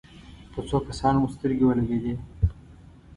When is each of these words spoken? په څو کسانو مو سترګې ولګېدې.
په 0.53 0.59
څو 0.67 0.77
کسانو 0.87 1.17
مو 1.21 1.27
سترګې 1.35 1.65
ولګېدې. 1.67 2.13